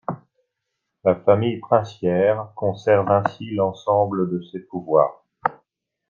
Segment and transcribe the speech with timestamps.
[1.03, 5.23] La famille princière conserve ainsi l'ensemble de ses pouvoirs.